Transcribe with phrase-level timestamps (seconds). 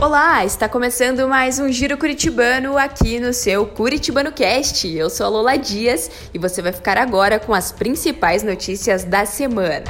[0.00, 4.88] Olá, está começando mais um Giro Curitibano aqui no seu Curitibano Cast.
[4.88, 9.24] Eu sou a Lola Dias e você vai ficar agora com as principais notícias da
[9.24, 9.84] semana.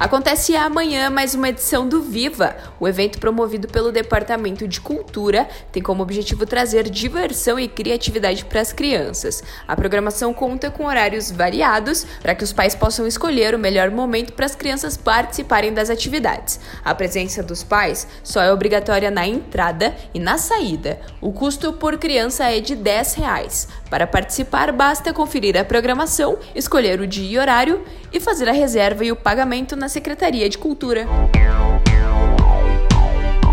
[0.00, 2.56] Acontece amanhã mais uma edição do Viva.
[2.80, 8.62] O evento promovido pelo Departamento de Cultura tem como objetivo trazer diversão e criatividade para
[8.62, 9.44] as crianças.
[9.68, 14.32] A programação conta com horários variados para que os pais possam escolher o melhor momento
[14.32, 16.58] para as crianças participarem das atividades.
[16.82, 20.98] A presença dos pais só é obrigatória na entrada e na saída.
[21.20, 23.68] O custo por criança é de 10 reais.
[23.90, 29.04] Para participar, basta conferir a programação, escolher o dia e horário e fazer a reserva
[29.04, 31.04] e o pagamento na Secretaria de Cultura.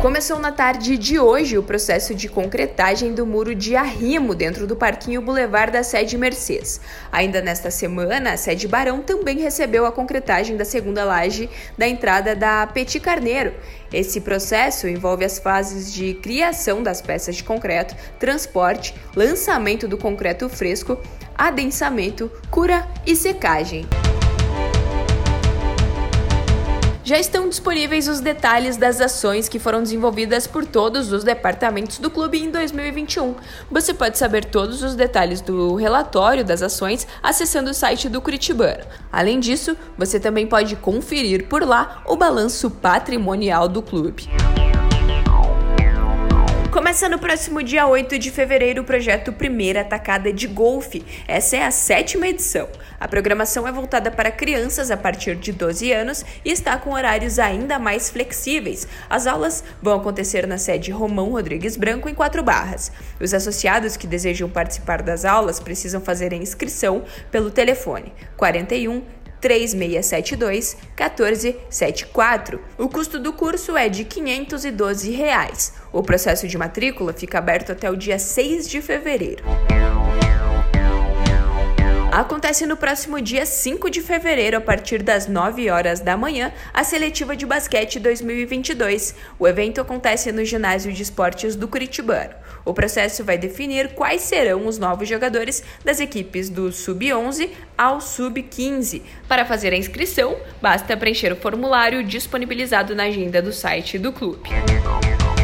[0.00, 4.74] Começou na tarde de hoje o processo de concretagem do muro de arrimo dentro do
[4.74, 6.80] Parquinho Boulevard da sede Mercês.
[7.12, 12.34] Ainda nesta semana, a sede Barão também recebeu a concretagem da segunda laje da entrada
[12.34, 13.52] da Petit Carneiro.
[13.92, 20.48] Esse processo envolve as fases de criação das peças de concreto, transporte, lançamento do concreto
[20.48, 20.96] fresco,
[21.36, 23.84] adensamento, cura e secagem.
[27.10, 32.08] Já estão disponíveis os detalhes das ações que foram desenvolvidas por todos os departamentos do
[32.08, 33.34] clube em 2021.
[33.68, 38.84] Você pode saber todos os detalhes do relatório das ações acessando o site do Curitibano.
[39.10, 44.28] Além disso, você também pode conferir por lá o balanço patrimonial do clube.
[46.70, 51.04] Começa no próximo dia 8 de fevereiro o projeto Primeira Atacada de Golfe.
[51.26, 52.68] Essa é a sétima edição.
[53.00, 57.40] A programação é voltada para crianças a partir de 12 anos e está com horários
[57.40, 58.86] ainda mais flexíveis.
[59.08, 62.92] As aulas vão acontecer na sede Romão Rodrigues Branco, em Quatro Barras.
[63.20, 69.02] Os associados que desejam participar das aulas precisam fazer a inscrição pelo telefone 41
[69.40, 72.60] 3672 1474.
[72.78, 75.74] O custo do curso é de 512 reais.
[75.92, 79.42] O processo de matrícula fica aberto até o dia 6 de fevereiro.
[82.12, 86.82] Acontece no próximo dia 5 de fevereiro, a partir das 9 horas da manhã, a
[86.82, 89.14] seletiva de basquete 2022.
[89.38, 92.34] O evento acontece no Ginásio de Esportes do Curitibano.
[92.64, 99.02] O processo vai definir quais serão os novos jogadores das equipes do Sub-11 ao Sub-15.
[99.26, 104.50] Para fazer a inscrição, basta preencher o formulário disponibilizado na agenda do site do clube.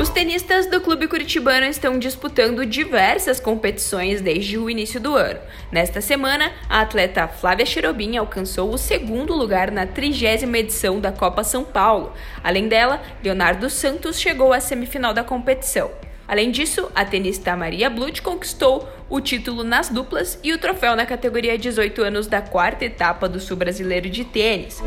[0.00, 5.40] Os tenistas do Clube Curitibano estão disputando diversas competições desde o início do ano.
[5.72, 11.42] Nesta semana, a atleta Flávia Cherobin alcançou o segundo lugar na trigésima edição da Copa
[11.42, 12.12] São Paulo.
[12.44, 15.90] Além dela, Leonardo Santos chegou à semifinal da competição.
[16.28, 21.06] Além disso, a tenista Maria Blut conquistou o título nas duplas e o troféu na
[21.06, 24.82] categoria 18 anos da quarta etapa do Sul Brasileiro de Tênis.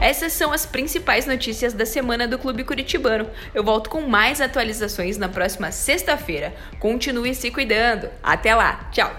[0.00, 3.28] Essas são as principais notícias da semana do Clube Curitibano.
[3.54, 6.54] Eu volto com mais atualizações na próxima sexta-feira.
[6.78, 8.08] Continue se cuidando.
[8.22, 8.88] Até lá.
[8.92, 9.10] Tchau.